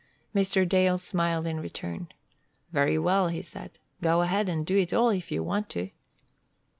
[0.33, 0.67] Mr.
[0.67, 2.07] Dale smiled in return.
[2.71, 3.77] "Very well," he said.
[4.01, 5.91] "Go ahead and do it all if you want to."